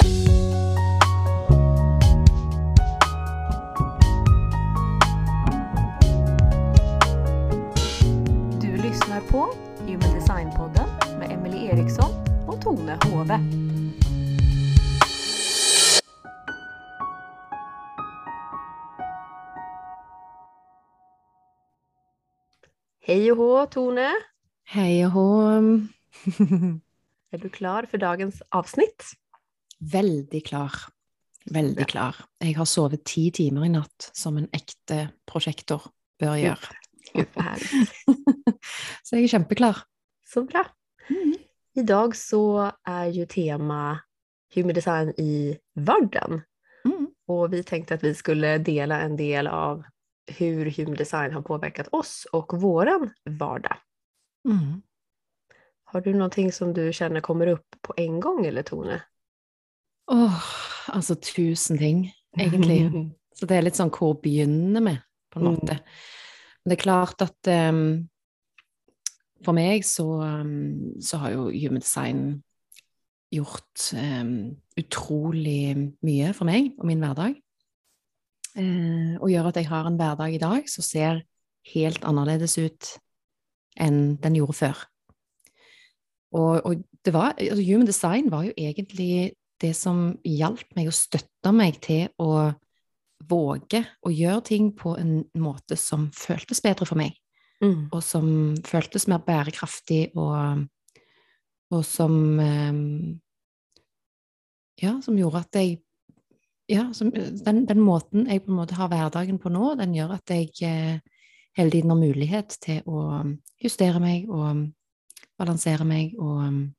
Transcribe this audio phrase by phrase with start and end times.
[0.00, 0.06] Du
[8.76, 12.10] lyssnar på Human Design-podden med Emelie Eriksson
[12.48, 13.40] och Tone Hove.
[23.02, 24.12] Hej och hå Tone!
[24.64, 25.42] Hej och hå.
[27.30, 29.04] Är du klar för dagens avsnitt?
[29.80, 30.74] Veldig klar.
[31.50, 32.16] Veldig klar.
[32.40, 35.88] Jeg har sovet ti timer i natt, som en ekte prosjektor
[36.20, 36.76] bør gjøre.
[39.04, 39.80] Så jeg er kjempeklar.
[40.26, 40.66] Så bra.
[41.74, 44.00] Idag så är ju tema
[44.54, 46.42] Human Design i vardagen.
[46.84, 47.08] Mm.
[47.26, 49.84] Och vi tänkte att vi skulle dela en del av
[50.26, 53.76] hur Human Design har påverkat oss och våran vardag.
[54.48, 54.82] Mm.
[55.84, 59.02] Har du någonting som du känner kommer upp på en gång eller Tone?
[60.08, 60.40] Åh,
[60.94, 62.90] altså tusen ting, egentlig.
[63.40, 64.96] Så det er litt sånn hvor begynner vi,
[65.32, 65.52] på en Mm.
[65.54, 65.76] måte.
[66.64, 68.08] Men det er klart at em,
[69.44, 72.42] for meg så, em, så har jo Human Design
[73.32, 77.38] gjort em, utrolig mye for meg og min hverdag.
[78.58, 81.22] Eh, og gjør at jeg har en hverdag i dag som ser
[81.72, 82.98] helt annerledes ut
[83.80, 84.86] enn den gjorde før.
[86.34, 90.96] Og, og det var, altså Human Design var jo egentlig det som hjalp meg og
[90.96, 92.50] støtta meg til å
[93.30, 97.16] våge å gjøre ting på en måte som føltes bedre for meg,
[97.60, 97.90] Mm.
[97.92, 100.64] og som føltes mer bærekraftig, og,
[101.70, 102.78] og som eh,
[104.80, 105.82] Ja, som gjorde at jeg
[106.70, 110.14] Ja, som, den, den måten jeg på en måte har hverdagen på nå, den gjør
[110.16, 111.00] at jeg eh,
[111.58, 113.26] hele tiden har mulighet til å
[113.60, 114.70] justere meg og
[115.36, 116.70] balansere meg og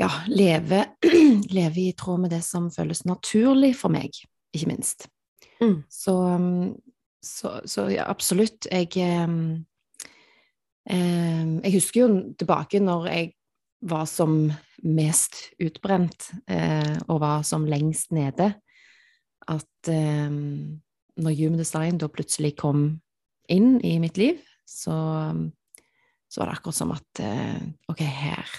[0.00, 0.84] ja, leve,
[1.56, 4.14] leve i tråd med det som føles naturlig for meg,
[4.56, 5.08] ikke minst.
[5.60, 5.82] Mm.
[5.92, 6.72] Så, um,
[7.24, 8.68] så, så ja, absolutt.
[8.70, 9.66] Jeg um,
[10.88, 12.08] um, Jeg husker jo
[12.40, 13.32] tilbake når jeg
[13.90, 14.50] var som
[14.84, 18.50] mest utbrent eh, og var som lengst nede,
[19.48, 20.80] at um,
[21.20, 23.00] når Human Design da plutselig kom
[23.48, 24.96] inn i mitt liv, så,
[25.32, 25.46] um,
[26.28, 28.52] så var det akkurat som at eh, Ok, her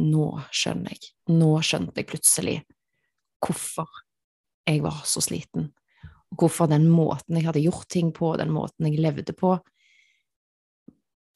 [0.00, 1.12] nå skjønner jeg.
[1.32, 2.56] Nå skjønte jeg plutselig
[3.40, 3.88] hvorfor
[4.68, 5.70] jeg var så sliten.
[6.30, 9.56] Og hvorfor den måten jeg hadde gjort ting på, den måten jeg levde på,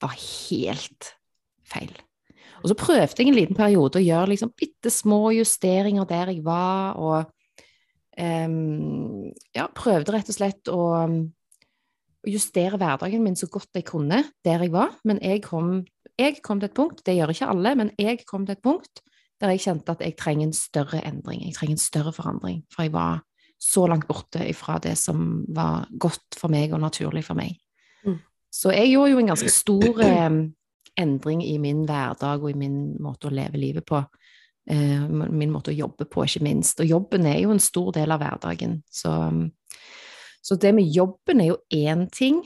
[0.02, 1.14] var helt
[1.66, 1.94] feil.
[2.62, 6.44] Og så prøvde jeg en liten periode å gjøre liksom bitte små justeringer der jeg
[6.46, 7.26] var, og
[8.16, 14.22] um, ja, prøvde rett og slett å, å justere hverdagen min så godt jeg kunne
[14.46, 14.94] der jeg var.
[15.04, 15.82] Men jeg kom
[16.18, 19.02] jeg kom til et punkt, det gjør ikke alle, men jeg kom til et punkt
[19.42, 22.86] der jeg kjente at jeg trenger en større endring, jeg trenger en større forandring, for
[22.86, 23.24] jeg var
[23.60, 27.56] så langt borte fra det som var godt for meg og naturlig for meg.
[28.04, 28.20] Mm.
[28.52, 30.38] Så jeg gjorde jo en ganske stor eh,
[31.00, 34.02] endring i min hverdag og i min måte å leve livet på.
[34.70, 36.80] Eh, min måte å jobbe på, ikke minst.
[36.80, 38.78] Og jobben er jo en stor del av hverdagen.
[38.92, 39.12] Så,
[40.44, 42.42] så det med jobben er jo én ting.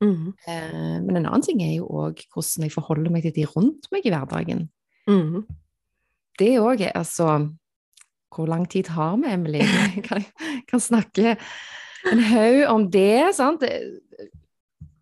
[0.00, 0.32] Mm.
[0.48, 3.90] Eh, men en annen ting er jo òg hvordan jeg forholder meg til de rundt
[3.92, 4.68] meg i hverdagen.
[5.10, 5.44] Mm.
[6.40, 7.50] Det òg er altså
[8.30, 9.60] Hvor lang tid har vi, Emily?
[10.06, 10.24] Kan,
[10.70, 11.36] kan snakke
[12.06, 13.64] en haug om det, sant?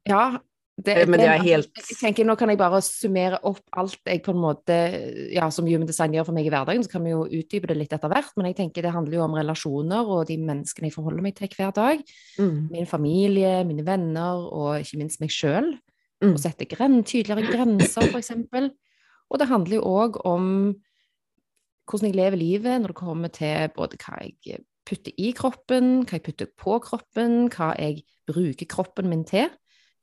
[0.08, 0.38] Ja.
[0.78, 3.98] Det, Eh, Men det er helt jeg tenker Nå kan jeg bare summere opp alt
[4.06, 4.76] jeg på en måte
[5.34, 7.78] Ja, som Human Design gjør for meg i hverdagen, så kan vi jo utdype det
[7.80, 10.94] litt etter hvert, men jeg tenker det handler jo om relasjoner og de menneskene jeg
[10.94, 12.02] forholder meg til hver dag.
[12.38, 12.68] mm.
[12.70, 15.72] Min familie, mine venner og ikke minst meg sjøl.
[16.22, 16.34] Mm.
[16.34, 18.70] Å sette gren tydeligere grenser, eksempel.
[19.28, 20.46] Og det handler jo òg om
[21.88, 26.18] hvordan jeg lever livet når det kommer til både hva jeg putter i kroppen, hva
[26.18, 29.50] jeg putter på kroppen, hva jeg bruker kroppen min til,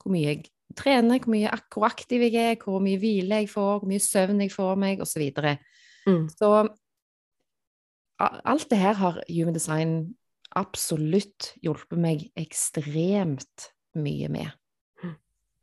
[0.02, 0.46] hvor mye jeg
[0.78, 4.42] trener, hvor, mye, hvor aktiv jeg er, hvor mye hvile jeg får, hvor mye søvn
[4.42, 5.12] jeg får meg, osv.
[5.14, 5.58] Så, videre.
[6.06, 6.28] Mm.
[6.30, 6.52] så
[8.20, 9.96] alt det her har Human Design
[10.56, 14.54] absolutt hjulpet meg ekstremt mye med.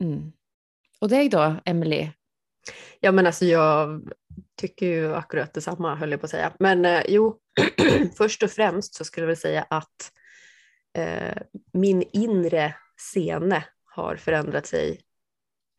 [0.02, 0.32] Mm.
[1.00, 2.10] Och dig då, Emily?
[3.00, 4.02] Ja men alltså jag
[4.60, 6.52] tycker ju akkurat detsamma höll jag på att säga.
[6.58, 7.38] Men eh, jo,
[8.16, 10.12] först och främst så skulle jag vilja säga att
[10.98, 15.00] eh, min inre scene har förändrat sig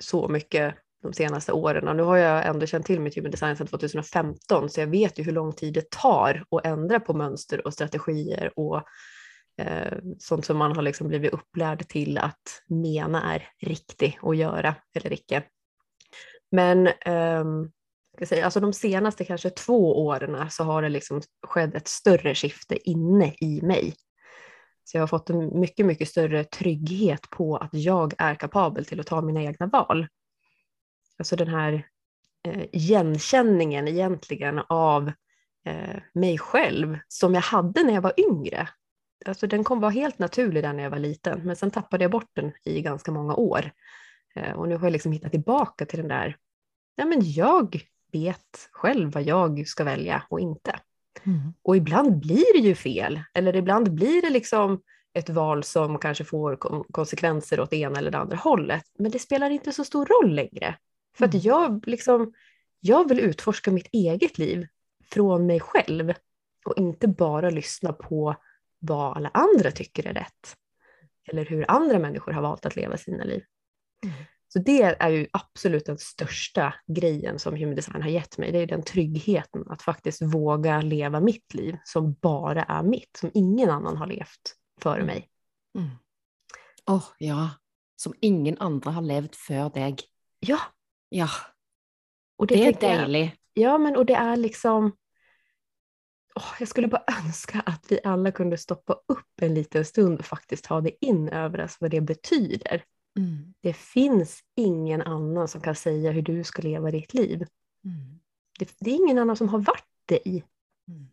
[0.04, 1.88] så mycket de senaste åren.
[1.88, 5.20] Och nu har jag ändå känt till mitt human design sedan 2015 så jag vet
[5.20, 8.84] ju hur lång tid det tar att ändra på mönster och strategier och
[9.62, 14.76] eh, sånt som man har liksom blivit upplärd till att mena är riktigt att göra
[14.94, 15.44] eller icke.
[16.52, 17.44] Men eh,
[18.16, 22.36] ska säga, alltså de senaste kanske två åren så har det liksom skett ett större
[22.36, 23.96] skifte inne i mig.
[24.84, 29.00] Så jag har fått en mycket, mycket större trygghet på att jag är kapabel till
[29.00, 30.08] att ta mina egna val.
[31.18, 31.88] Alltså den här
[32.48, 35.12] eh, igenkänningen egentligen av
[35.66, 38.70] eh, mig själv som jag hade när jag var yngre.
[39.26, 42.12] Alltså den kom vara helt naturlig där när jag var liten, men sen tappade jag
[42.12, 43.72] bort den i ganska många år.
[44.36, 46.38] Eh, och nu har jag liksom hittat tillbaka till den där,
[46.96, 47.82] ja men jag
[48.12, 50.80] vet själv vad jag ska välja och inte.
[51.26, 51.54] Mm.
[51.62, 54.82] Och ibland blir det ju fel, eller ibland blir det liksom
[55.14, 56.58] ett val som kanske får
[56.92, 58.84] konsekvenser åt det ena eller det andra hållet.
[59.00, 60.76] Men det spelar inte så stor roll längre.
[61.18, 61.44] För att mm.
[61.46, 62.34] jag, liksom,
[62.80, 64.68] jag vill utforska mitt eget liv
[65.12, 66.14] från mig själv
[66.66, 68.36] och inte bara lyssna på
[68.80, 70.56] vad alla andra tycker är rätt.
[71.28, 73.44] Eller hur andra människor har valt att leva sina liv.
[74.04, 74.16] Mm.
[74.54, 78.52] Så det är ju absolut den största grejen som human design har gett mig.
[78.52, 83.32] Det är den tryggheten att faktiskt våga leva mitt liv som bara är mitt, som
[83.34, 85.06] ingen annan har levt före mm.
[85.06, 85.30] mig.
[85.78, 85.90] Mm.
[86.86, 87.50] Oh, ja,
[87.96, 89.96] som ingen andra har levt för dig.
[90.40, 90.60] Ja.
[91.10, 91.30] Ja.
[92.38, 93.34] Och det, det är dejligt.
[93.54, 94.86] Ja, men och det är liksom...
[96.36, 100.26] Oh, jag skulle bara önska att vi alla kunde stoppa upp en liten stund och
[100.26, 102.84] faktiskt ta det in över oss vad det betyder.
[103.20, 103.54] Mm.
[103.62, 107.46] Det finns ingen annan som kan säga hur du ska leva ditt liv.
[107.86, 108.20] Mm.
[108.60, 110.44] Det, det, är ingen annan som har varit dig.
[110.88, 111.08] Mm.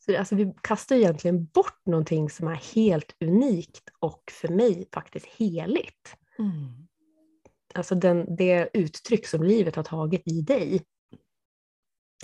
[0.00, 5.26] Så alltså, vi kastar egentligen bort någonting som är helt unikt och för mig faktiskt
[5.26, 6.16] heligt.
[6.38, 6.86] Mm.
[7.74, 10.82] Alltså den, det uttryck som livet har tagit i dig.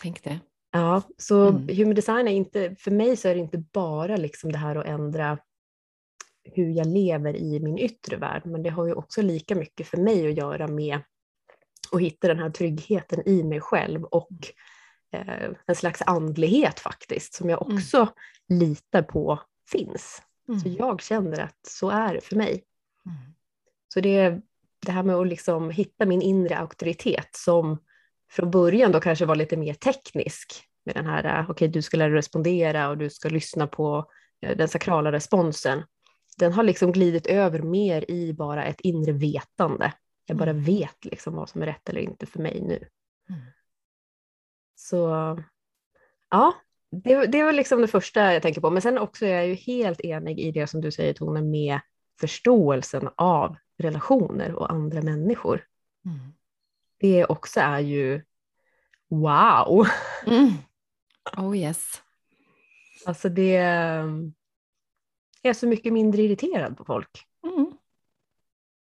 [0.01, 0.41] Tänk det.
[0.71, 1.77] Ja, så mm.
[1.77, 4.87] human design är inte, för mig så är det inte bara liksom det här att
[4.87, 5.39] ändra
[6.45, 9.97] hur jag lever i min yttre värld, men det har ju också lika mycket för
[9.97, 10.99] mig att göra med
[11.93, 14.31] att hitta den här tryggheten i mig själv och
[15.13, 17.77] eh, en slags andlighet faktiskt, som jag mm.
[17.77, 18.13] också mm.
[18.61, 19.41] litar på
[19.71, 20.23] finns.
[20.49, 20.61] Mm.
[20.61, 22.65] Så jag känner att så är det för mig.
[23.07, 23.19] Mm.
[23.95, 24.41] Så det,
[24.87, 27.79] det här med att liksom hitta min inre auktoritet som
[28.31, 31.97] från början då kanske var lite mer teknisk med den här, okej okay, du ska
[31.97, 34.11] lära respondera och du ska lyssna på
[34.43, 35.83] eh, den sakrala responsen
[36.39, 39.93] den har liksom glidit över mer i bara ett inre vetande.
[40.27, 40.65] Jag bara mm.
[40.65, 42.89] vet liksom vad som är rätt eller inte för mig nu.
[43.29, 43.41] Mm.
[44.75, 45.09] Så
[46.31, 46.55] ja,
[46.91, 48.71] det, det var liksom det första jag tänker på.
[48.71, 51.81] Men sen också är jag ju helt enig i det som du säger Tone med
[52.21, 55.65] förståelsen av relationer och andra människor.
[56.05, 56.33] Mm.
[56.99, 58.23] Det också är ju
[59.09, 59.87] wow.
[60.27, 60.51] Mm.
[61.37, 62.03] Oh yes.
[63.07, 63.59] Alltså det,
[65.43, 67.27] är så mycket mindre irriterad på folk.
[67.47, 67.73] Mm.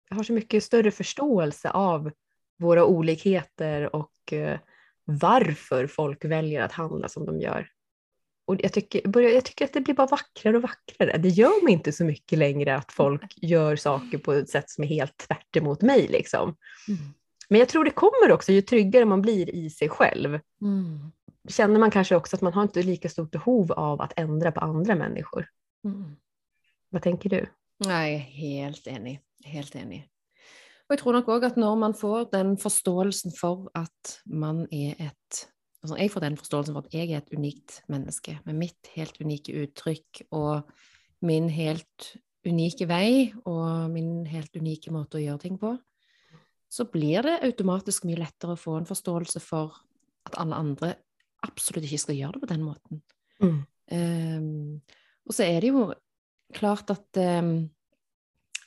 [0.09, 2.11] Jag har så mycket större förståelse av
[2.59, 4.57] våra olikheter och uh,
[5.05, 7.69] varför folk väljer att handla som de gör.
[8.45, 11.17] Och jag tycker, jag tycker att det blir bara vackrare och vackrare.
[11.17, 14.83] Det gör mig inte så mycket längre att folk gör saker på ett sätt som
[14.83, 16.07] är helt tvärt emot mig.
[16.07, 16.55] Liksom.
[16.87, 17.01] Mm.
[17.49, 20.39] Men jag tror det kommer också ju tryggare man blir i sig själv.
[20.61, 21.11] Mm.
[21.47, 24.59] Känner man kanske också att man har inte lika stort behov av att ändra på
[24.59, 25.47] andra människor.
[25.85, 26.15] Mm.
[26.93, 27.45] Vad tänker du?
[27.85, 29.19] Nej, helt enig.
[29.45, 30.03] Helt enig.
[30.85, 34.93] Og jeg tror nok òg at når man får den forståelsen for at man er
[35.01, 35.39] et
[35.83, 39.17] altså Jeg får den forståelsen for at jeg er et unikt menneske med mitt helt
[39.19, 40.69] unike uttrykk og
[41.25, 42.13] min helt
[42.45, 45.73] unike vei og min helt unike måte å gjøre ting på,
[46.69, 49.75] så blir det automatisk mye lettere å få en forståelse for
[50.29, 50.93] at alle andre
[51.43, 53.03] absolutt ikke skal gjøre det på den måten.
[53.41, 53.59] Mm.
[53.91, 54.81] Um,
[55.27, 55.89] og så er det jo
[56.55, 57.55] klart at um,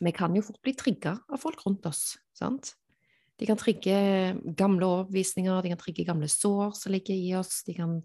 [0.00, 2.16] vi kan jo fort bli trigga av folk rundt oss.
[2.36, 2.74] sant?
[3.36, 3.96] De kan trigge
[4.56, 7.60] gamle overbevisninger, de kan trigge gamle sår som ligger i oss.
[7.66, 7.98] De kan,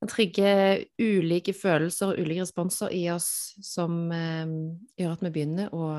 [0.00, 0.52] kan trigge
[1.00, 3.28] ulike følelser og ulike responser i oss
[3.64, 4.56] som um,
[4.96, 5.90] gjør at vi begynner å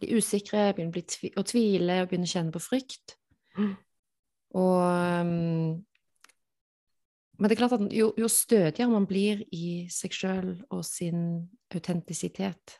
[0.00, 3.16] bli usikre, begynner å, bli tvi å tvile og begynner å kjenne på frykt.
[3.58, 3.72] Mm.
[4.60, 5.84] Og um,
[7.40, 11.48] men det er klart at jo, jo stødigere man blir i seg sjøl og sin
[11.72, 12.76] autentisitet,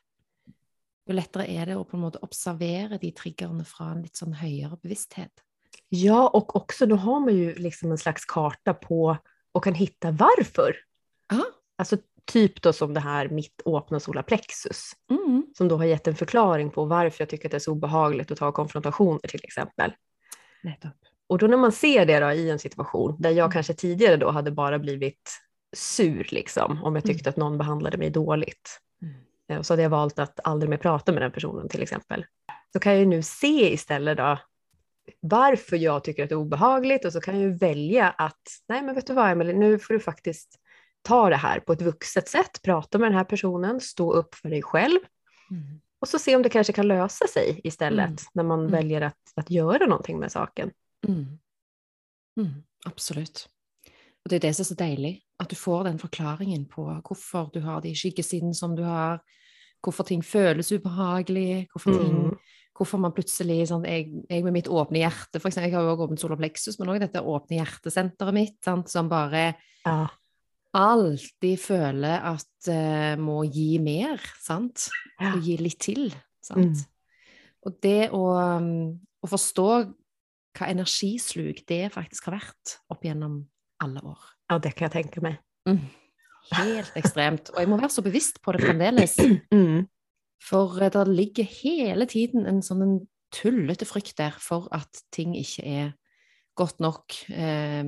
[1.09, 4.37] jo lettere är det att på en måte observera de triggerne fra en litt sånn
[4.37, 5.33] høyere bevissthet.
[5.89, 9.17] Ja, och också då har man ju liksom en slags karta på
[9.53, 10.77] och kan hitta varför.
[11.33, 11.45] Aha.
[11.77, 15.47] Alltså typ då som det här mitt öppna solarplexus, mm.
[15.57, 18.31] som då har gett en förklaring på varför jag tycker att det är så obehagligt
[18.31, 19.93] att ta konfrontationer till exempel.
[20.63, 21.10] Nettopp.
[21.31, 23.53] Och då när man ser det då i en situation där jag mm.
[23.53, 25.41] kanske tidigare då hade bara blivit
[25.77, 27.31] sur liksom om jag tyckte mm.
[27.31, 28.81] att någon behandlade mig dåligt.
[29.03, 29.15] Mm.
[29.51, 32.25] Eh, och så hade jag valt att aldrig mer prata med den personen till exempel.
[32.73, 34.39] Så kan jag ju nu se istället då
[35.21, 38.83] varför jag tycker att det är obehagligt och så kan jag ju välja att, nej
[38.83, 40.61] men vet du vad Emelie, nu får du faktiskt
[41.03, 44.49] ta det här på ett vuxet sätt, prata med den här personen, stå upp för
[44.49, 44.99] dig själv
[45.51, 45.81] Mm.
[46.01, 48.17] och så se om det kanske kan lösa sig istället Mm.
[48.35, 48.73] när man Mm.
[48.73, 50.71] väljer att, att göra någonting med saken.
[51.09, 51.39] Mm.
[52.39, 52.63] Mm.
[52.87, 53.47] Absolutt.
[54.25, 57.51] Og det er det som er så deilig, at du får den forklaringen på hvorfor
[57.55, 59.21] du har de skyggesidene som du har,
[59.83, 62.37] hvorfor ting føles ubehagelig, hvorfor, ting, Mm.
[62.77, 65.95] hvorfor man plutselig sånn, jeg, jeg med mitt åpne hjerte, for eksempel, jeg har jo
[65.95, 69.55] også åpent solar plexus, men også dette åpne hjertesenteret mitt, sant, som bare
[69.87, 70.07] Ja.
[70.75, 74.89] alltid føler at eh, må gi mer, sant?
[75.19, 75.33] Ja.
[75.35, 76.77] Og gi litt til, sant?
[76.77, 76.87] Mm.
[77.67, 79.95] Og det å, um, å forstå
[80.59, 83.43] hva energisluk det faktisk har vært opp gjennom
[83.83, 84.19] alle år.
[84.51, 85.39] ja, det kan jag tänka mig.
[86.53, 87.51] Helt ekstremt.
[87.55, 89.17] Og jeg må være så bevisst på det fremdeles,
[89.55, 89.87] Mm.
[90.43, 92.95] for eh, det ligger hele tiden en sånn en
[93.31, 95.93] tullete frykt der for at ting ikke er
[96.57, 97.85] godt nok, eh,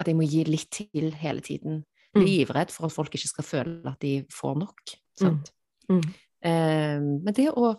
[0.00, 1.84] at jeg må gi litt til hele tiden.
[2.16, 2.22] Mm.
[2.24, 4.94] Livredd for at folk ikke skal føle at de får nok.
[5.20, 5.52] Sant?
[5.90, 6.00] Mm.
[6.46, 7.74] Eh, men det å,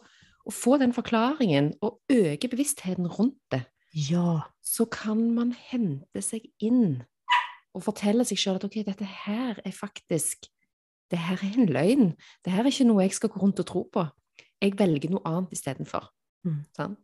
[0.45, 3.63] å få den forklaringen og øke bevisstheten rundt det,
[3.97, 4.41] Ja.
[4.61, 7.03] så kan man hente seg inn
[7.73, 10.47] og fortelle seg sjøl at ok, dette her er faktisk
[11.11, 12.09] Det her er en løgn.
[12.43, 14.01] Det her er ikke noe jeg skal gå rundt og tro på.
[14.61, 16.09] Jeg velger noe annet istedenfor.
[16.43, 16.65] Mm.
[16.75, 16.99] Sant?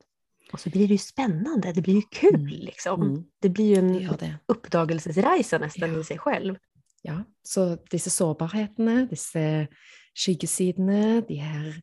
[0.53, 2.65] Och så blir det ju spännande, det blir ju kul Mm.
[2.65, 3.01] liksom.
[3.01, 3.23] Mm.
[3.41, 4.39] Det blir ju Det en det.
[4.47, 5.99] uppdagelsesresa nästan Ja.
[5.99, 6.55] i sig själv.
[7.01, 9.67] Ja, så disse sårbarhetene, disse
[10.15, 11.81] skyggesidene, de her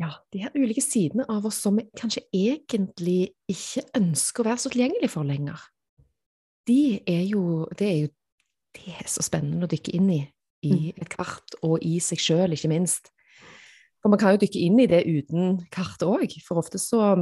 [0.00, 4.62] ja, de her ulike sidene av oss som vi kanskje egentlig ikke ønsker å være
[4.62, 5.60] så tilgjengelig for lenger,
[6.68, 8.10] de er jo Det er jo
[8.72, 10.22] det er så spennende å dykke inn i
[10.62, 13.10] i et kart, og i seg sjøl, ikke minst.
[14.02, 17.14] For man kan jo dykke inn i det uten kartet òg, for ofte så,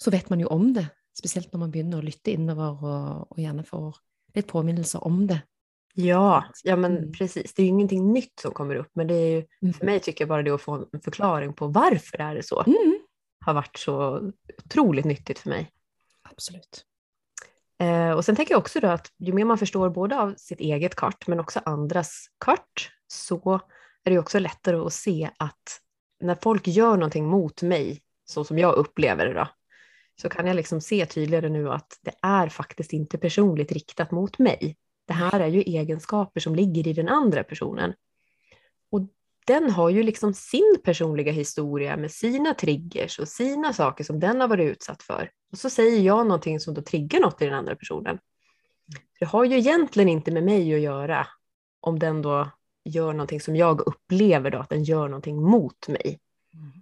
[0.00, 0.86] så vet man jo om det.
[1.16, 4.00] Spesielt når man begynner å lytte innover og, og gjerne får
[4.36, 5.40] litt påminnelser om det.
[6.06, 7.12] Ja, ja men Mm.
[7.12, 7.54] precis.
[7.54, 9.74] Det är ju ingenting nytt som kommer upp, men det är ju, Mm.
[9.74, 12.62] för mig tycker jag bara det att få en förklaring på varför det är så
[12.66, 12.98] Mm.
[13.44, 14.20] har varit så
[14.64, 15.70] otroligt nyttigt för mig.
[16.22, 16.84] Absolutt.
[17.80, 20.60] Eh, och sen tänker jag också då att ju mer man förstår både av sitt
[20.60, 23.60] eget kart men också andras kart så
[24.04, 25.80] är det också lättare att se att
[26.20, 29.48] när folk gör någonting mot mig, så som jag upplever det då,
[30.22, 34.38] så kan jag liksom se tydligare nu att det är faktiskt inte personligt riktat mot
[34.38, 34.76] mig.
[35.10, 37.94] Det här är ju egenskaper som ligger i den andra personen.
[38.90, 39.00] Och
[39.46, 44.40] den har ju liksom sin personliga historia med sina triggers och sina saker som den
[44.40, 45.30] har varit utsatt för.
[45.52, 48.18] Och så säger jag någonting som då triggar något i den andra personen.
[49.20, 51.26] Det har ju egentligen inte med mig att göra
[51.80, 52.50] om den då
[52.84, 56.20] gör någonting som jag upplever då att den gör någonting mot mig.
[56.54, 56.72] Mm.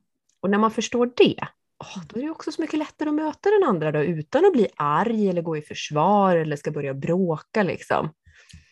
[0.40, 1.48] Och när man förstår det,
[1.84, 4.52] åh, då är det också så mycket lättare att möta den andra då, utan att
[4.52, 8.10] bli arg eller gå i försvar eller ska börja bråka liksom.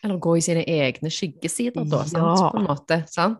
[0.03, 2.39] Eller gå i sine egne skyggesider, da, sant?
[2.39, 2.49] Ja.
[2.51, 3.03] på en måte.
[3.07, 3.39] Sant?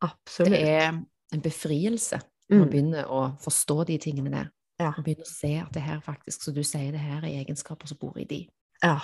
[0.00, 0.52] Absolut.
[0.52, 1.02] Det er
[1.32, 2.70] en befrielse når man Mm.
[2.70, 4.50] begynner å forstå de tingene der.
[4.78, 4.92] Ja.
[4.96, 7.96] Man å se at det her faktisk, som du sier, det her er egenskaper som
[8.00, 8.48] bor i de.
[8.82, 8.98] Ja,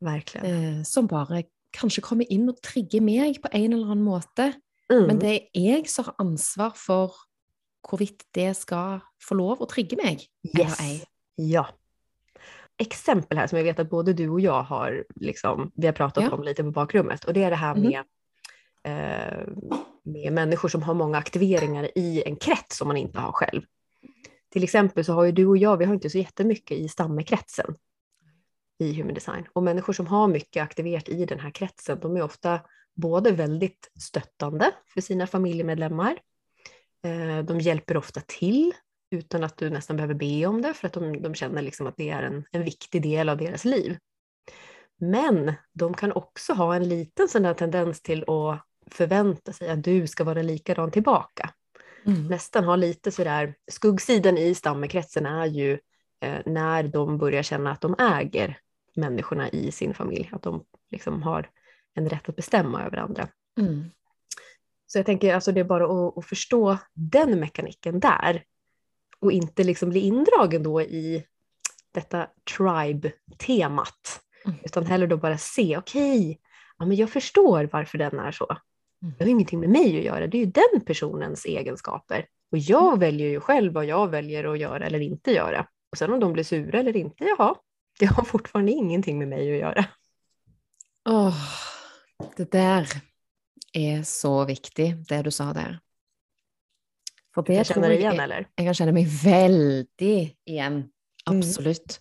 [0.00, 0.46] verkligen.
[0.78, 1.44] Eh, som bare
[1.76, 4.52] kanskje kommer inn og trigger meg på en eller annen måte.
[4.92, 5.06] Mm.
[5.08, 7.14] Men det er jeg som har ansvar for
[7.90, 10.26] hvorvidt det skal få lov å trigge meg.
[10.54, 11.04] eller Yes.
[11.36, 11.66] Ja.
[12.78, 16.24] Exempel här som jag vet att både du och jag har, liksom, vi har pratat
[16.24, 16.30] Ja.
[16.30, 17.82] om lite på bakrummet och det är det här Mhm.
[17.90, 18.04] med,
[18.84, 19.48] eh,
[20.02, 23.62] med människor som har många aktiveringar i en krets som man inte har själv.
[24.50, 27.74] Till exempel så har ju du och jag, vi har inte så jättemycket i stammekretsen
[28.78, 29.46] i Human Design.
[29.52, 32.60] Och människor som har mycket aktiverat i den här kretsen, de är ofta
[32.94, 36.18] både väldigt stöttande för sina familjemedlemmar.
[37.04, 38.72] Eh, de hjälper ofta till
[39.10, 41.96] utan att du nästan behöver be om det för att de, de känner liksom att
[41.96, 43.98] det är en, en viktig del av deras liv.
[44.98, 50.06] Men de kan också ha en liten sån tendens till att förvänta sig att du
[50.06, 51.50] ska vara likadan tillbaka.
[52.06, 52.26] Mm.
[52.26, 55.78] Nästan ha lite sådär, skuggsidan i stammekretsen är ju
[56.20, 58.58] eh, när de börjar känna att de äger
[58.96, 61.50] människorna i sin familj, att de liksom har
[61.94, 63.28] en rätt att bestämma över andra.
[63.60, 63.90] Mm.
[64.86, 68.42] Så jag tänker alltså det är bara att, att förstå den mekaniken där
[69.20, 71.24] och inte liksom bli indragen då i
[71.92, 72.26] detta
[72.56, 74.20] tribe-temat.
[74.44, 74.58] Mm.
[74.64, 76.40] Utan hellre då bara se, okej,
[76.78, 78.56] ja, men jag förstår varför den är så.
[79.02, 79.14] Mm.
[79.18, 82.26] Det har ingenting med mig att göra, det är ju den personens egenskaper.
[82.52, 85.66] Och jag väljer ju själv vad jag väljer att göra eller inte göra.
[85.90, 87.54] Och sen om de blir sura eller inte, jaha,
[87.98, 89.84] det har fortfarande ingenting med mig att göra.
[91.08, 91.36] Åh,
[92.36, 92.88] det der
[93.76, 95.78] er så viktig, det du sa der.
[97.36, 98.46] For det Jag känner jeg igen er eller?
[98.56, 100.16] Jeg kan kjenne meg veldig
[100.48, 100.84] igjen
[101.26, 101.98] Absolutt.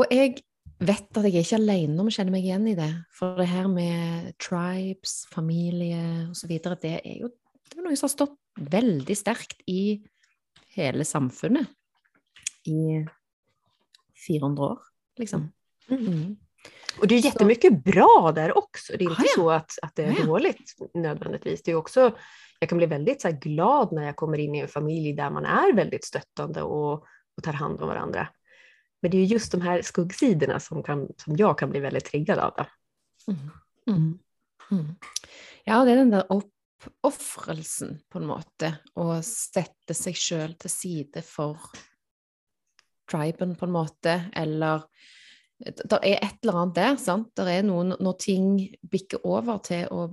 [0.00, 0.38] Og jeg
[0.80, 2.90] vet at jeg er ikke alene om å kjenne meg igjen i det.
[3.14, 7.30] For det her med tribes, familie osv., det er jo
[7.64, 9.98] det er noe som har stått veldig sterkt i
[10.76, 11.70] hele samfunnet
[12.70, 13.02] i
[14.26, 14.82] 400 år,
[15.20, 15.48] liksom.
[15.88, 16.04] Mm.
[16.04, 16.28] Mm.
[17.00, 18.92] Och det är jättemycket bra där också.
[18.96, 19.42] Det är inte Ah, ja.
[19.42, 20.24] så att, att det är Ah, ja.
[20.24, 21.62] dåligt nödvändigtvis.
[21.62, 22.16] Det är också,
[22.58, 25.44] jag kan bli väldigt så glad när jag kommer in i en familj där man
[25.44, 26.92] är väldigt stöttande och,
[27.36, 28.28] och tar hand om varandra.
[29.02, 32.04] Men det är ju just de här skuggsidorna som, kan, som jag kan bli väldigt
[32.04, 32.66] triggad av.
[33.28, 33.50] Mm.
[33.86, 34.18] Mm.
[34.70, 34.94] Mm.
[35.64, 41.22] Ja, det er den der oppofrelsen, på en måte, å sette seg sjøl til side
[41.24, 41.60] for
[43.10, 44.84] triben, på en måte, eller
[45.64, 47.30] Det er et eller annet der, sant?
[47.36, 48.48] Det er noen Når ting
[48.90, 50.08] bikker over til å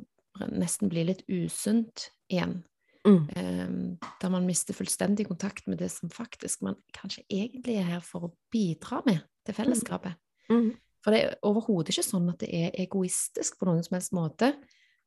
[0.48, 2.64] nesten bli litt usunt igjen,
[3.02, 3.30] Mm.
[3.36, 8.00] eh, der man mister fullstendig kontakt med det som faktisk man kanskje egentlig er her
[8.00, 10.14] for å bidra med til fellesskapet.
[10.52, 10.76] Mm.
[11.04, 14.52] For det er overhodet ikke sånn at det er egoistisk på noen som helst måte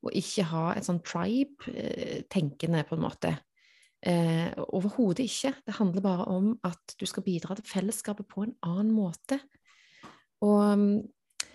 [0.04, 3.38] å ikke ha et sånn tribe-tenkende, på en måte.
[4.04, 5.54] Eh, overhodet ikke.
[5.64, 9.38] Det handler bare om at du skal bidra til fellesskapet på en annen måte.
[10.42, 11.48] Og, mm,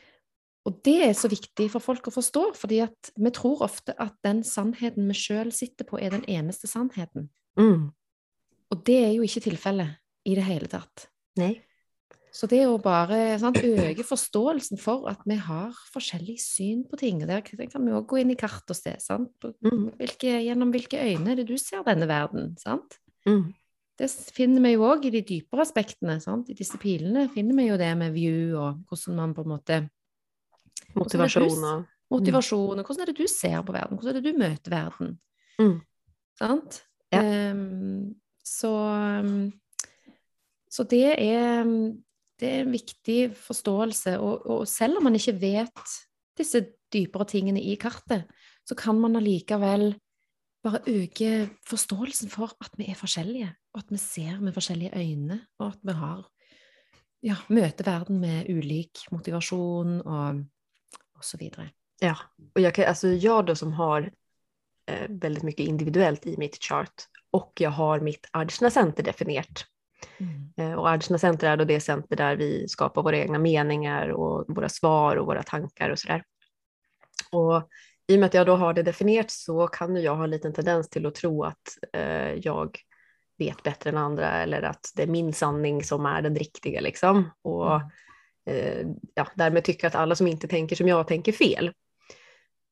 [0.70, 4.16] og det er så viktig for folk å forstå, fordi at vi tror ofte at
[4.26, 7.30] den sannheten vi sjøl sitter på, er den eneste sannheten.
[7.60, 7.90] Mm.
[8.70, 9.98] Og det er jo ikke tilfellet
[10.30, 11.08] i det hele tatt.
[11.40, 11.58] Nej.
[12.30, 17.24] Så det å bare sant, øke forståelsen for at vi har forskjellig syn på ting,
[17.24, 18.94] og der kan vi òg gå inn i kart og se,
[19.66, 19.90] Mm.
[19.98, 23.00] Hvilke, gjennom hvilke øyne er det du ser denne verden, sant?
[23.26, 23.50] Mm.
[24.00, 26.48] Det finner vi jo òg i de dypere aspektene, sant?
[26.48, 29.80] I disse pilene finner vi jo det med view, og hvordan man på en måte
[30.96, 31.84] Motivation och...
[32.10, 33.98] Motivasjon, og hvordan er det du ser på verden?
[34.00, 35.12] Hvordan er det du møter verden?
[35.60, 35.76] Mm.
[36.40, 36.80] Sant?
[37.14, 37.22] Ja.
[37.22, 38.72] Ehm, så,
[39.22, 39.52] um,
[40.72, 41.68] så det er
[42.40, 45.96] det er en viktig forståelse, og, og selv om man ikke vet
[46.40, 46.62] disse
[46.94, 48.30] dypere tingene i kartet,
[48.66, 49.92] så kan man allikevel
[50.64, 55.42] bare øke forståelsen for at vi er forskjellige, og at vi ser med forskjellige øyne,
[55.60, 56.28] og at vi har
[57.24, 60.46] ja, møter verden med ulik motivasjon og,
[61.16, 61.70] og så videre.
[62.02, 62.16] Ja,
[62.56, 64.12] och jag, kan, alltså jag då som har
[64.86, 66.94] eh, väldigt mycket individuellt i mitt chart
[67.32, 69.66] och jag har mitt Ajna center definierat.
[70.18, 70.54] Mm.
[70.58, 74.46] Eh, och Ajna center är då det center där vi skapar våra egna meningar och
[74.56, 76.24] våra svar och våra tankar och sådär.
[77.32, 77.70] Och
[78.10, 80.54] i och med att jag då har det definierat så kan jag ha en liten
[80.54, 82.80] tendens till att tro att eh, jag
[83.38, 87.30] vet bättre än andra eller att det är min sanning som är den riktiga liksom.
[87.42, 87.76] Och
[88.46, 91.72] eh, ja, därmed tycker att alla som inte tänker som jag tänker fel.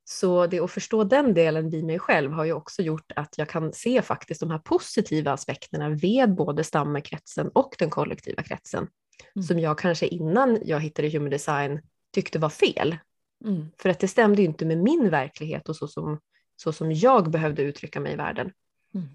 [0.03, 3.49] Så det att förstå den delen vid mig själv har ju också gjort att jag
[3.49, 8.87] kan se faktiskt de här positiva aspekterna ved både stammekretsen och den kollektiva kretsen.
[9.35, 9.43] Mm.
[9.43, 11.81] Som jag kanske innan jag hittade human design
[12.13, 12.97] tyckte var fel.
[13.45, 13.65] Mm.
[13.77, 16.19] För att det stämde inte med min verklighet och så som,
[16.55, 18.51] så som jag behövde uttrycka mig i världen.
[18.93, 19.07] Mm.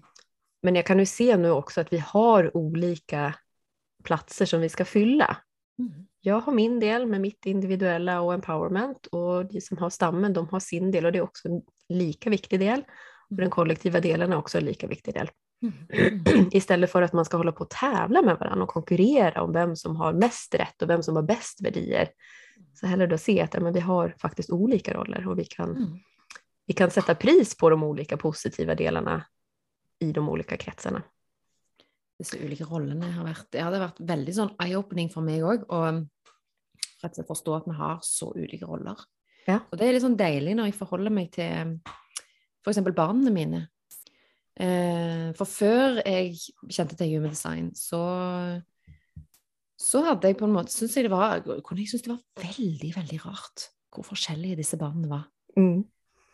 [0.61, 3.35] Men jag kan ju se nu också att vi har olika
[4.03, 5.37] platser som vi ska fylla.
[5.79, 6.07] Mm.
[6.21, 10.47] Jag har min del med mitt individuella och empowerment och de som har stammen de
[10.47, 12.83] har sin del och det är också en lika viktig del.
[13.29, 15.29] Och den kollektiva delen är också en lika viktig del.
[15.61, 16.49] Mm.
[16.51, 19.75] Istället för att man ska hålla på och tävla med varandra och konkurrera om vem
[19.75, 22.09] som har mest rätt och vem som har bäst värdier.
[22.73, 25.69] Så hellre då se att ja, men vi har faktiskt olika roller och vi kan,
[25.69, 25.97] Mm.
[26.65, 29.25] vi kan sätta pris på de olika positiva delarna
[29.99, 31.03] i de olika kretsarna.
[32.19, 35.79] disse ulike rollene har vært Det hadde vært veldig sånn eye-opening for meg òg, å
[37.03, 38.95] rett og slett forstå at vi har så ulike roller.
[39.47, 39.59] Ja.
[39.71, 41.79] Og det er litt sånn deilig når jeg forholder meg til
[42.63, 42.79] f.eks.
[42.95, 43.67] barna mine.
[44.55, 46.37] Eh, for før jeg
[46.69, 48.61] kjente til human design, så
[49.83, 52.45] så hadde jeg på en måte synes jeg det var, kunne jeg synes det var
[52.45, 55.25] veldig, veldig rart hvor forskjellige disse barna var.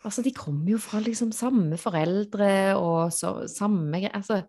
[0.07, 4.43] Altså, de kommer jo fra liksom samme foreldre og så, samme Altså,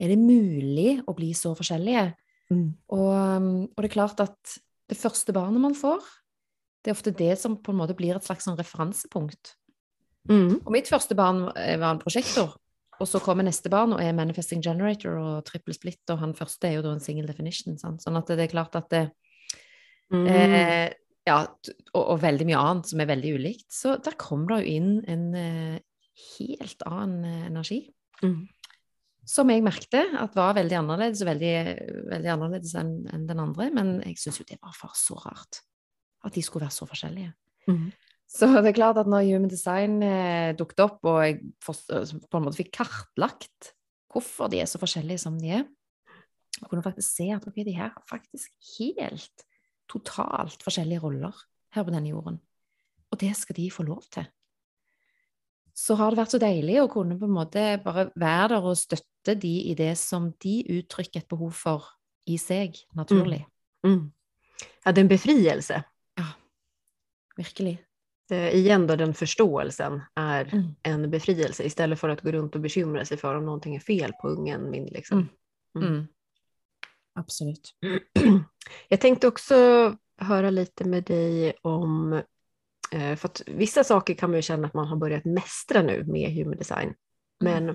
[0.00, 2.08] er det mulig å bli så forskjellige?
[2.90, 4.56] Og, um, og det er klart at
[4.90, 6.02] det første barnet man får,
[6.82, 9.56] det er ofte det som på en måte blir et slags sånn referansepunkt.
[10.30, 10.62] Mm.
[10.64, 12.54] Og mitt første barn eh, var en prosjektor,
[12.96, 16.68] og så kommer neste barn og er manifesting generator og triple split, og han første
[16.68, 17.76] er jo da en single definition.
[17.80, 18.04] Sant?
[18.04, 19.04] Sånn at det er klart at det,
[20.12, 20.26] Mm.
[20.30, 20.92] Eh,
[21.26, 23.68] ja, og, og veldig mye annet som er veldig ulikt.
[23.74, 25.78] Så der kom det jo inn en eh,
[26.36, 27.80] helt annen eh, energi.
[28.22, 28.44] Mm.
[29.26, 31.54] Som jeg merkte at var veldig annerledes, og veldig,
[32.12, 33.72] veldig annerledes enn enn den andre.
[33.74, 35.64] Men jeg syns jo det var for så rart.
[36.26, 37.32] At de skulle være så forskjellige.
[37.66, 37.88] Mm.
[38.26, 41.92] Så det er klart at når Human Design eh, dukket opp, og jeg forst-
[42.26, 43.72] på en måte fikk kartlagt
[44.12, 45.66] hvorfor de er så forskjellige som de er,
[46.62, 49.42] Og kunne faktisk se at ok, de her har faktisk helt
[49.92, 51.34] totalt forskjellige roller
[51.74, 52.40] her på denne jorden.
[53.12, 54.24] Og det skal de få lov til.
[55.76, 58.78] Så har det vært så deilig å kunne på en måte bare være der og
[58.80, 61.84] støtte de i det som de uttrykker et behov for
[62.26, 63.44] i seg, naturlig.
[63.84, 64.12] Mm.
[64.84, 65.84] Ja, det är en befrielse.
[67.36, 67.85] Virkelig.
[68.30, 70.74] Eh, igen då den förståelsen är Mm.
[70.82, 74.12] en befrielse istället för att gå runt och bekymra sig för om någonting är fel
[74.22, 74.86] på ungen min.
[74.86, 75.18] Liksom.
[75.18, 75.28] Mm.
[75.86, 75.94] Mm.
[75.94, 76.06] Mm.
[77.14, 77.70] Absolutt.
[78.88, 79.54] Jag tänkte också
[80.18, 82.12] höra lite med dig om,
[82.92, 86.04] eh, för att vissa saker kan man ju känna att man har börjat mästra nu
[86.04, 86.94] med human design.
[87.40, 87.74] Men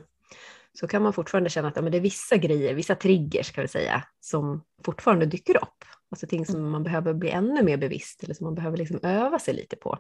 [0.74, 3.62] så kan man fortfarande känna att ja, men det är vissa grejer, vissa triggers kan
[3.62, 5.86] vi säga, som fortfarande dyker upp.
[6.10, 9.40] Alltså ting som man behöver bli ännu mer bevisst eller som man behöver liksom öva
[9.40, 9.98] sig lite på.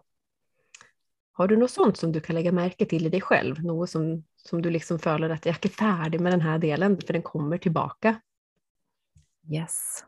[1.41, 3.63] Har du något sånt som du kan lägga märke till i dig själv?
[3.63, 7.13] Något som, som du liksom följer att jag är färdig med den här delen för
[7.13, 8.21] den kommer tillbaka?
[9.51, 10.03] Yes.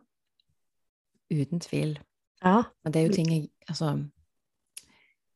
[1.30, 2.00] Uten tvil.
[2.42, 2.64] Ja.
[2.84, 4.10] Men det er jo ting Altså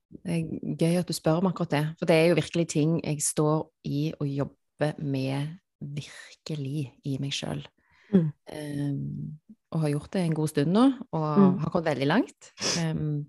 [0.10, 1.82] Det er gøy at du spør om akkurat det.
[2.00, 7.34] For det er jo virkelig ting jeg står i og jobber med virkelig i meg
[7.34, 7.66] sjøl.
[8.14, 8.30] Mm.
[8.54, 9.40] Um,
[9.72, 11.58] og har gjort det en god stund nå, og Mm.
[11.58, 12.54] har kommet veldig langt.
[12.86, 13.26] Um,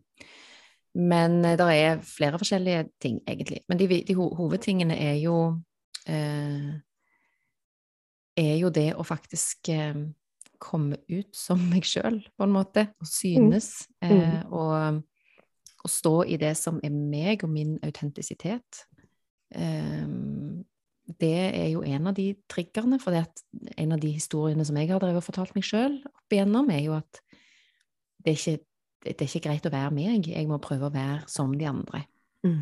[0.94, 3.60] men det er flere forskjellige ting, egentlig.
[3.68, 5.60] Men de, de ho hovedtingene er jo
[6.08, 6.78] eh,
[8.38, 9.98] Er jo det å faktisk eh,
[10.62, 13.88] komme ut som meg sjøl, på en måte, og synes.
[14.02, 15.02] Eh, og,
[15.82, 18.84] og stå i det som er meg og min autentisitet.
[19.54, 20.64] Um,
[21.08, 25.00] det er jo en av de triggerne, for en av de historiene som jeg har
[25.00, 27.22] drevet og fortalt meg sjøl opp igjennom, er jo at
[28.18, 28.67] det er, ikke,
[29.04, 32.02] det er ikke greit å være meg, jeg må prøve å være som de andre.
[32.46, 32.60] Mm.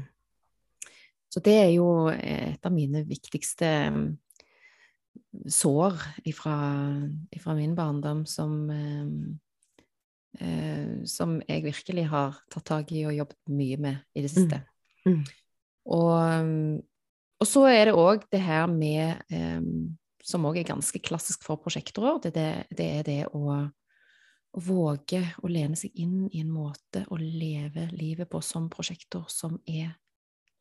[1.32, 4.04] Så det er jo et av mine viktigste um,
[5.52, 6.56] sår ifra,
[7.34, 9.18] ifra min barndom som um,
[10.40, 14.62] eh, som jeg virkelig har tatt tak i og jobbet mye med i det siste.
[15.06, 15.22] Mm.
[15.92, 16.78] Og, um,
[17.40, 19.94] og så er det òg det her med um,
[20.26, 23.60] Som òg er ganske klassisk for prosjektorer, det, det, det er det å,
[24.56, 29.26] å våge å lene seg inn i en måte å leve livet på som prosjektor
[29.32, 29.92] som er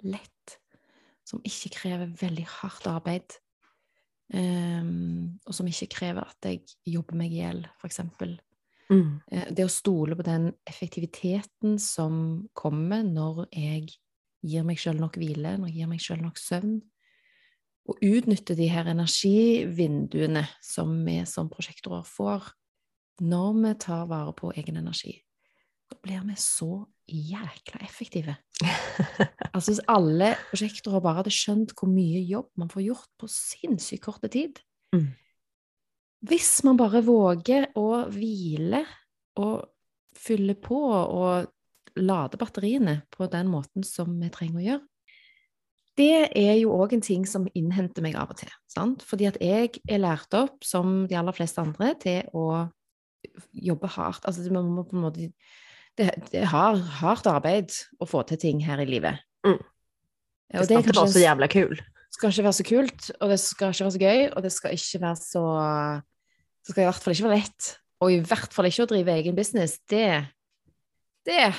[0.03, 0.57] lett.
[1.25, 3.37] Som ikke krever veldig hardt arbeid.
[4.33, 8.01] Um, og som ikke krever at jeg jobber meg i hjel, f.eks.
[8.89, 9.21] Mm.
[9.31, 13.95] Eh, Det å stole på den effektiviteten som kommer når jeg
[14.45, 16.75] gir meg sjøl nok hvile, når jeg gir meg sjøl nok søvn,
[17.85, 22.49] og utnytte de her energivinduene som vi som prosjektorer får
[23.21, 25.15] når vi tar vare på egen energi.
[25.91, 28.37] Da blir vi så jækla effektive.
[29.55, 34.03] Altså Hvis alle prosjektorer bare hadde skjønt hvor mye jobb man får gjort på sinnssykt
[34.03, 34.59] kort tid
[34.95, 35.09] Mm.
[36.25, 38.85] Hvis man bare våger å hvile
[39.41, 39.65] og
[40.15, 44.85] fylle på og lade batteriene på den måten som vi trenger å gjøre,
[45.95, 48.51] det er jo òg en ting som innhenter meg av og til.
[48.71, 49.03] Sant?
[49.07, 52.65] Fordi at jeg er lært opp, som de aller fleste andre, til å
[53.53, 54.25] jobbe hardt.
[54.25, 55.31] Altså, man må på en måte
[55.95, 57.71] Det, det har hardt arbeid
[58.03, 59.21] å få til ting her i livet.
[59.47, 59.61] Mm.
[60.51, 61.81] Det og ska inte vara kanskje- så jävla kul.
[62.11, 64.71] skal ikke være så kult, og det skal ikke være så gøy, og det skal
[64.75, 65.43] ikke være så
[66.65, 67.79] Det skal i hvert fall ikke være lett.
[68.01, 69.79] Og i hvert fall ikke å drive egen business.
[69.87, 70.25] Det,
[71.25, 71.53] det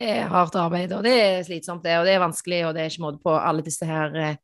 [0.00, 2.92] er hardt arbeid, og det er slitsomt, det, og det er vanskelig, og det er
[2.92, 4.36] ikke måte på alle disse her eh,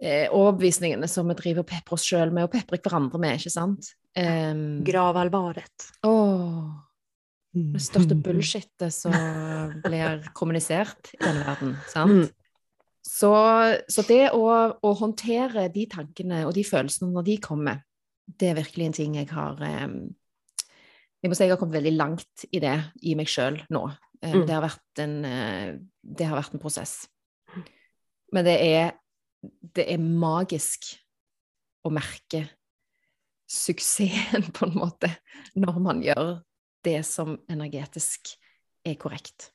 [0.00, 3.52] eh, overbevisningene som vi driver og peprer oss sjøl med, og peprer hverandre med, ikke
[3.52, 3.92] sant?
[4.16, 5.90] Um, Gravallvaret.
[6.06, 6.84] Åh,
[7.56, 7.72] Mm.
[7.72, 9.10] det største bullshitet som
[9.86, 12.12] blir kommunisert i denne verden, sant?
[12.12, 12.26] Mm.
[13.08, 13.30] Så,
[13.88, 14.42] så det å,
[14.84, 17.80] å håndtere de tankene og de følelsene når de kommer,
[18.28, 19.86] det er virkelig en ting jeg har eh,
[21.24, 22.76] Jeg må si jeg har kommet veldig langt i det
[23.08, 23.86] i meg sjøl nå.
[24.20, 24.44] Eh, Mm.
[24.44, 25.72] det, har vært en, eh,
[26.04, 27.08] det har vært en prosess.
[28.30, 28.92] Men det er,
[29.72, 30.92] det er magisk
[31.86, 32.44] å merke
[33.48, 35.10] suksessen, på en måte,
[35.56, 36.38] når man gjør
[36.84, 38.34] det som energetisk
[38.86, 39.50] er korrekt.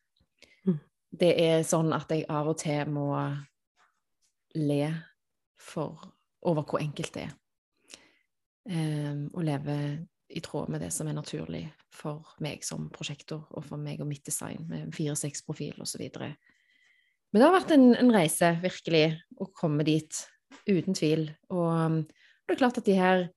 [0.67, 0.79] Mm.
[1.09, 3.07] Det er sånn at jeg av og til må
[4.59, 4.83] le
[5.61, 6.01] for,
[6.43, 7.37] over hvor enkelt det er.
[8.63, 9.77] Em, å leve
[10.33, 14.09] i tråd med det som er naturlig for meg som prosjektor, og for meg og
[14.09, 16.03] mitt design, med fire-seks profil osv.
[16.17, 19.05] Men det har vært en, en reise, virkelig,
[19.37, 20.23] å komme dit,
[20.69, 21.27] uten tvil.
[21.53, 23.27] Og um, det er klart at de her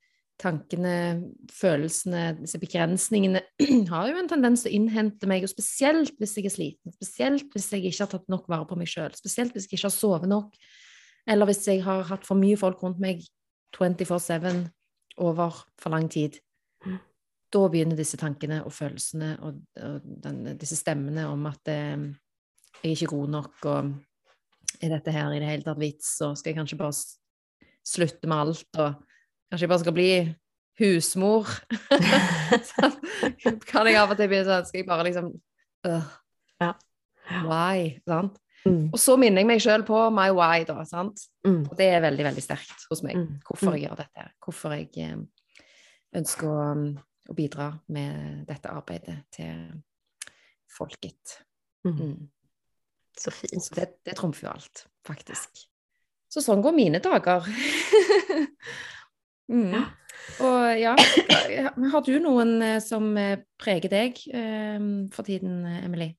[0.40, 0.96] tankene,
[1.52, 3.40] følelsene, disse begrensningene
[3.92, 7.54] har jo en tendens til å innhente meg, og spesielt hvis jeg er sliten, spesielt
[7.54, 9.96] hvis jeg ikke har tatt nok vare på meg sjøl, spesielt hvis jeg ikke har
[9.96, 10.58] sovet nok,
[11.26, 13.24] eller hvis jeg har hatt for mye folk rundt meg
[13.76, 14.66] 24-7
[15.24, 16.40] over for lang tid.
[17.52, 22.02] da begynner disse tankene og følelsene og, og den, disse stemmene om at eh,
[22.82, 26.36] jeg er ikke god nok, og er dette her i det hele tatt vits, og
[26.36, 26.96] skal jeg kanskje bare
[27.86, 29.15] slutte med alt, og
[29.50, 30.10] kanskje jeg bare skal bli
[30.80, 31.50] husmor?
[32.70, 32.96] Sånn,
[33.68, 35.30] kan jeg av og til bli sånn, skal jeg bare liksom
[35.86, 36.72] Ja.
[37.46, 37.96] Why?
[38.06, 38.36] Sant?
[38.66, 38.88] Mm.
[38.90, 40.80] Og så minner jeg meg sjøl på my why, da.
[40.88, 41.22] sant?
[41.46, 41.60] Mm.
[41.70, 43.14] Og det er veldig, veldig sterkt hos meg.
[43.18, 43.36] Mm.
[43.46, 43.76] Hvorfor Mm.
[43.76, 44.24] jeg gjør dette.
[44.42, 45.62] Hvorfor jeg eh,
[46.18, 46.64] ønsker å,
[47.30, 49.68] å bidra med dette arbeidet til
[50.76, 51.36] folket.
[51.86, 51.94] Mm.
[51.94, 52.28] Mm.
[53.16, 53.62] Så fint.
[53.62, 55.62] Så det, det trumfer jo alt, faktisk.
[56.28, 57.46] Så sånn går mine dager.
[59.52, 59.84] mm.
[60.40, 60.96] Og ja,
[61.92, 64.78] har du noen eh, som eh, preger deg eh,
[65.12, 66.14] for tiden, Emily?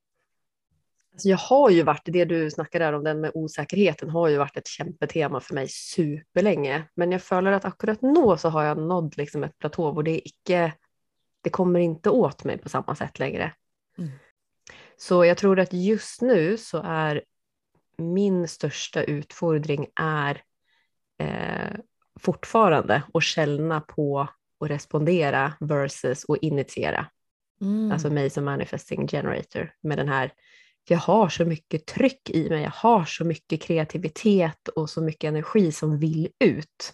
[1.14, 4.38] Alltså jag har ju varit, det du snackar där om, den med osäkerheten har ju
[4.38, 6.84] varit ett kämpetema för mig superlänge.
[6.94, 10.22] Men jag føler att akkurat nå så har jag nått liksom ett platå hvor det
[11.42, 13.54] det kommer inte åt mig på samma sätt längre.
[13.98, 14.10] Mm.
[14.98, 17.24] Så jag tror att just nu så är
[17.98, 20.42] min största utfordring är
[21.20, 21.80] eh,
[22.20, 24.28] fortfarande att känna på
[24.60, 27.08] och respondera versus att initiera.
[27.62, 27.92] Mm.
[27.92, 30.34] alltså mig som manifesting generator med den här,
[30.90, 35.28] jag har så mycket tryck i mig, jag har så mycket kreativitet och så mycket
[35.28, 36.94] energi som vill ut.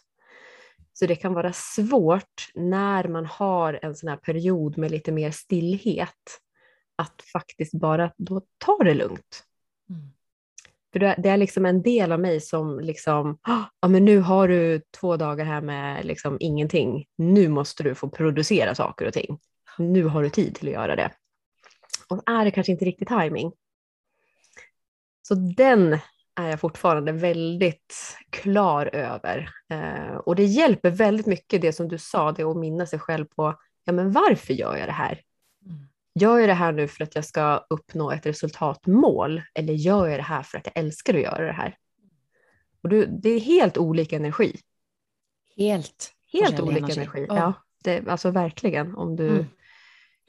[0.93, 5.31] Så det kan vara svårt när man har en sån här period med lite mer
[5.31, 6.39] stillhet,
[6.95, 9.43] att faktiskt bara då ta det lugnt.
[9.89, 10.11] Mm.
[10.93, 14.47] För det, är liksom en del av mig som liksom, ah, ja men nu har
[14.47, 19.39] du två dagar här med liksom ingenting, nu måste du få producera saker och ting.
[19.77, 21.11] Nu har du tid till att göra det.
[22.07, 23.51] Och är det kanske inte riktigt timing.
[25.27, 25.93] Så den
[26.35, 29.49] är jag fortfarande väldigt klar över.
[29.69, 33.25] Eh, och det hjälper väldigt mycket det som du sa, det att minna sig själv
[33.25, 35.21] på, ja men varför gör jag det här?
[36.15, 40.19] Gör jag det här nu för att jag ska uppnå ett resultatmål eller gör jag
[40.19, 41.77] det här för att jag älskar att göra det här?
[42.83, 44.59] Och du, det är helt olika energi.
[45.57, 46.13] Helt.
[46.33, 47.25] Helt olika energi.
[47.29, 47.35] Ja.
[47.37, 48.95] Ja, det, alltså verkligen.
[48.95, 49.45] Om du, Mm.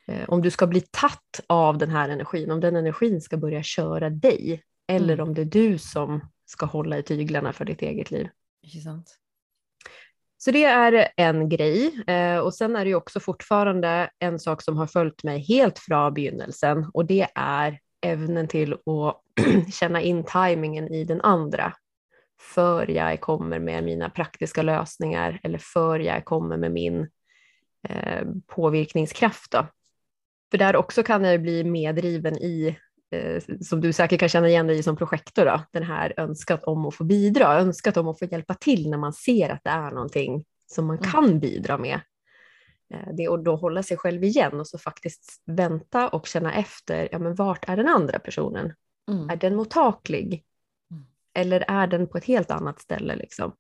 [0.07, 3.63] eh, om du ska bli tatt av den här energin, om den energin ska börja
[3.63, 5.29] köra dig eller Mm.
[5.29, 8.29] om det är du som ska hålla i tyglarna för ditt eget liv.
[8.67, 9.19] Ikke sant?
[10.39, 12.05] Så det är en grej.
[12.07, 15.79] Eh, och sen är det ju också fortfarande en sak som har följt mig helt
[15.79, 19.21] från begynnelsen och det är evnen till att
[19.75, 21.73] känna in tajmingen i den andra.
[22.55, 27.09] För jag kommer med mina praktiska lösningar eller för jag kommer med min
[27.89, 29.53] eh, påvirkningskraft.
[29.53, 29.67] Då.
[30.51, 32.79] För där också kan jag bli medriven i,
[33.61, 36.87] som du säkert kan känna igen dig i som projektor, då, den här önskat om
[36.87, 39.91] att få bidra, önskat om att få hjälpa till när man ser att det är
[39.91, 42.01] någonting som man kan bidra med.
[42.95, 47.09] Eh, Det att då hålla sig själv igen och så faktiskt vänta och känna efter,
[47.13, 48.73] ja men vart är den andra personen?
[49.11, 49.31] Mm.
[49.31, 50.45] Är den mottaglig?
[50.91, 51.07] Mm.
[51.35, 53.53] Eller är den på ett helt annat ställe liksom?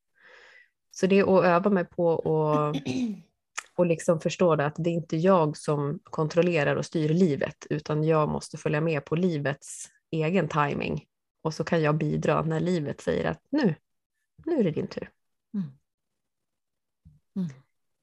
[0.90, 2.76] Så det är att öva mig på att
[3.76, 8.04] och liksom förstå det att det är inte jag som kontrollerar och styr livet, utan
[8.04, 11.04] jag måste följa med på livets egen timing.
[11.42, 13.74] Och så kan jag bidra när livet säger att nu,
[14.44, 15.10] nu är det din tur.
[15.54, 15.66] Mm.
[17.36, 17.48] Mm.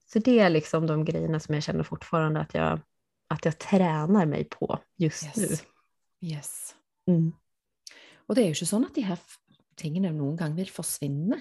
[0.06, 2.80] Så det är liksom de grejerna som jag känner fortfarande att jag,
[3.28, 5.64] att jag tränar mig på just Yes.
[6.20, 6.74] yes.
[7.06, 7.14] nu.
[7.14, 7.32] Mm.
[8.28, 9.18] Og det er jo ikke sånn at de her
[9.76, 11.36] tingene noen gang vil forsvinne.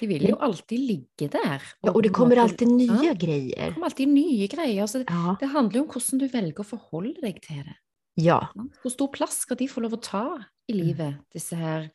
[0.00, 1.62] De vil jo alltid ligge der.
[1.82, 3.66] Ja, och det kommer alltid nya Ja, grejer.
[3.66, 4.86] det kommer alltid nye greier.
[4.86, 5.36] Så det, Ja.
[5.40, 7.76] det handler jo om hvordan du velger å forholde deg til det.
[8.16, 8.48] ja?
[8.82, 10.80] Hvor stor plass skal de få lov å ta i Mm.
[10.86, 11.90] livet, disse her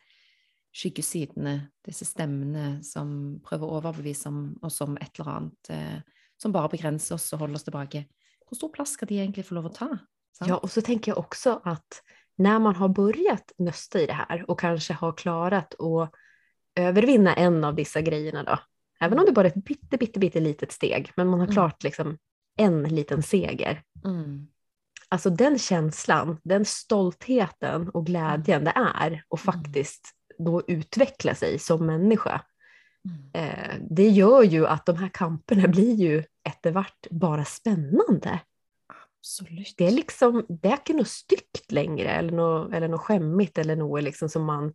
[0.74, 6.02] skyggesidene, disse stemmene som overbevise om oss om et eller annet eh,
[6.38, 8.06] som bare begrenser oss og holder oss tilbake.
[8.48, 9.90] Hvor stor plass skal de egentlig få lov å ta?
[10.34, 10.48] sant?
[10.50, 12.02] Ja, och så tänker jag också att
[12.38, 16.12] när man har börjat nösta i det här och kanske har klarat att
[16.76, 18.60] övervinna en av dessa grejerna då,
[19.00, 21.54] även om det bara är ett bitte, bitte, bitte litet steg, men man har Mm.
[21.54, 22.18] klart liksom
[22.58, 23.82] en liten seger.
[24.06, 24.48] Mm.
[25.10, 29.54] Alltså den känslan, den stoltheten och glädjen det är och Mm.
[29.64, 30.08] faktiskt
[30.38, 32.42] då utveckla sig som människa.
[33.06, 33.50] Mm.
[33.50, 38.40] Eh, det gör ju att de här kamperna blir ju eftervart bara spännande.
[39.20, 39.74] Absolutt.
[39.78, 43.76] det är liksom, det är inte något styggt längre eller något, eller något skämmigt eller
[43.76, 44.74] något liksom som man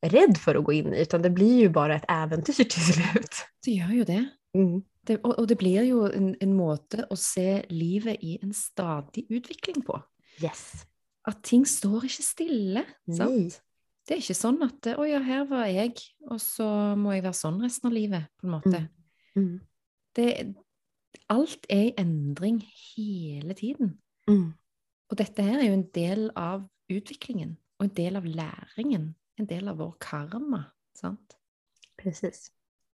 [0.00, 3.34] rädd för att gå in i, utan det blir ju bara ett äventyr till slut.
[3.64, 4.24] Det gjør jo det.
[4.54, 4.82] Mm.
[5.06, 9.26] det og, og det blir jo en, en måte å se livet i en stadig
[9.28, 9.98] utvikling på.
[10.42, 10.86] Yes.
[11.28, 12.06] At ting står.
[12.06, 12.84] Nej.
[13.16, 13.58] sant?
[14.08, 15.98] Det er ikke sånn at å ja, her var jeg,
[16.30, 18.78] og så må jeg være sånn resten av livet, på en måte.
[19.36, 19.42] Mm.
[19.42, 19.58] Mm.
[20.16, 20.28] Det,
[21.28, 22.62] alt er i endring
[22.94, 23.98] hele tiden.
[24.30, 24.54] Mm.
[25.12, 29.10] Og dette her er jo en del av utviklingen, og en del av læringen.
[29.38, 30.64] En del av vår karma.
[30.94, 31.36] Sant?
[32.02, 32.50] Precis.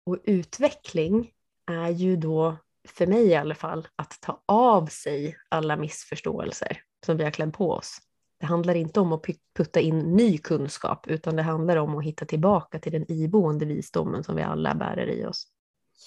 [0.05, 1.31] Och utveckling
[1.71, 7.17] är ju då, för mig i alla fall, att ta av sig alla missförståelser som
[7.17, 7.97] vi har klämt på oss.
[8.39, 9.25] Det handlar inte om att
[9.55, 14.23] putta in ny kunskap, utan det handlar om att hitta tillbaka till den iboende visdomen
[14.23, 15.47] som vi alla bärer i oss.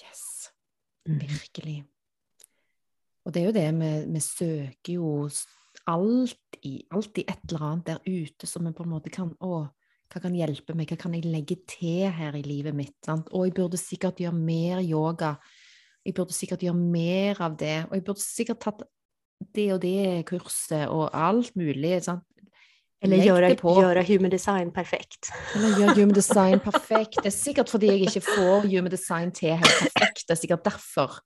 [0.03, 0.51] Yes.
[1.09, 1.19] Mm.
[1.19, 1.85] Virkelig.
[3.25, 5.47] Og det er jo det, vi, vi søker jo s-
[5.85, 9.67] alltid, alltid et eller annet der ute som vi på en måte kan Å,
[10.13, 10.91] hva kan hjelpe meg?
[10.91, 12.97] Hva kan jeg legge til her i livet mitt?
[13.05, 13.31] Sant?
[13.35, 15.35] Og jeg burde sikkert gjøre mer yoga.
[16.07, 17.79] Jeg burde sikkert gjøre mer av det.
[17.89, 18.87] Og jeg burde sikkert tatt
[19.57, 21.99] det og det kurset og alt mulig.
[22.07, 22.25] Sant?
[23.05, 25.29] Eller göra, göra human design perfekt.
[25.55, 27.19] Eller gjør human design perfekt.
[27.21, 30.25] Det er sikkert fordi jeg ikke får human design til helt perfekt.
[30.25, 31.19] Det er sikkert derfor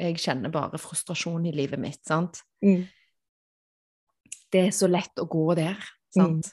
[0.00, 2.00] jeg kjenner bare frustrasjon i livet mitt.
[2.06, 2.42] sant?
[4.52, 5.78] Det er så lett å gå der,
[6.12, 6.50] sant?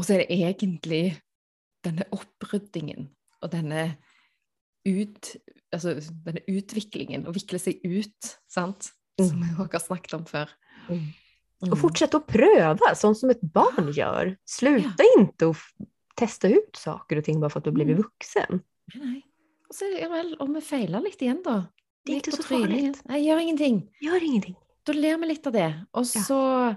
[0.00, 1.02] Og så er det egentlig
[1.84, 3.10] denne oppryddingen
[3.44, 3.90] og denne
[4.88, 5.34] ut...
[5.70, 5.92] Altså
[6.26, 8.88] denne utviklingen, å vikle seg ut, sant?
[9.20, 9.42] Som Mm.
[9.44, 10.48] vi også har snakket om før.
[10.88, 11.12] Mm.
[11.62, 11.72] Mm.
[11.72, 14.36] Och fortsätta att pröva, sånt som ett barn gör.
[14.48, 15.56] Sluta inte att
[16.16, 18.02] testa ut saker och ting bara för att du har blivit Mm.
[18.02, 18.60] vuxen.
[18.94, 19.22] Nei.
[19.68, 21.66] Og så, ja vel, om vi feiler litt igjen, da.
[22.04, 23.04] Det är inte så farligt.
[23.04, 23.88] Nei, gjør ingenting.
[24.00, 24.56] Gör ingenting.
[24.86, 26.22] Da ler vi litt av det, og Ja.
[26.22, 26.76] så,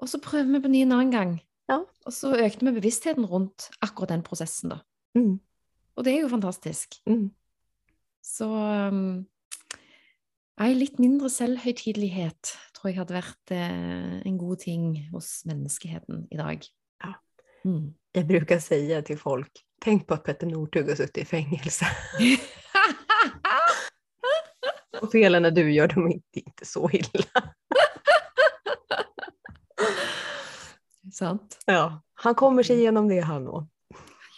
[0.00, 1.40] og så prøver vi på ny en annen gang.
[1.70, 1.80] Ja.
[2.06, 4.80] Og så økte vi bevisstheten rundt akkurat den prosessen, da.
[5.18, 5.38] Mm.
[5.96, 6.98] Og det er jo fantastisk.
[7.08, 7.30] Mm.
[8.22, 9.26] Så um,
[10.62, 16.40] ei litt mindre selvhøytidelighet tror jeg hadde vært eh, en god ting hos menneskeheten i
[16.40, 16.66] dag.
[17.04, 17.14] Ja.
[17.64, 17.94] Mm.
[18.12, 21.86] Jag brukar säga till folk, tänk på att Petter Northug har suttit i fängelse.
[25.00, 27.52] Och felen när du gör dem inte, inte så illa.
[31.16, 31.56] Sant?
[31.66, 33.68] Ja, han kommer sig igenom det han också.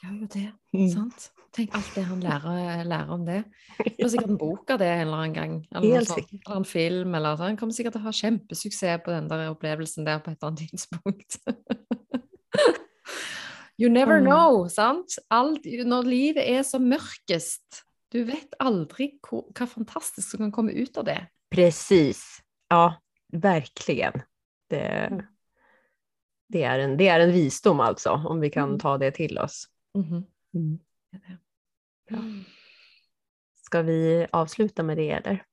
[0.02, 0.44] Gjør jo det.
[0.76, 0.88] Mm.
[0.92, 1.30] Sant?
[1.56, 3.40] Tenk alt det han lærer, lærer om det.
[3.82, 5.54] Det er sikkert en bok av det en eller annen gang.
[5.74, 7.14] Eller, Helt sånt, eller en film.
[7.18, 10.38] Eller, så han kommer til å ha kjempesuksess på den der opplevelsen der på et
[10.38, 11.40] eller annet tidspunkt.
[13.80, 14.24] you never Mm.
[14.26, 15.18] know, sant?
[15.30, 20.72] Alt, når livet er som mørkest, du vet aldri hvor, hva fantastisk som kan komme
[20.78, 21.18] ut av det.
[21.50, 22.22] Precis.
[22.70, 23.00] Ja,
[23.32, 24.22] verkligen.
[24.70, 25.26] Det,
[26.48, 28.78] det, är en, det är en visdom alltså, om vi kan mm.
[28.78, 29.68] ta det till oss.
[29.94, 30.24] Mm-hmm.
[30.54, 30.78] Mm.
[32.08, 32.18] Bra.
[33.62, 35.44] Ska vi avsluta med det eller?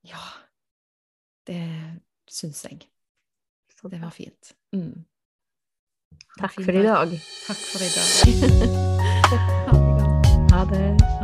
[0.00, 0.18] Ja,
[1.44, 1.94] det
[2.30, 2.88] syns jag.
[3.90, 4.54] Det var fint.
[4.72, 5.04] Mm.
[6.38, 7.20] Tack, var för Tack för idag.
[7.46, 8.54] Tack för idag.
[10.52, 11.23] ha det.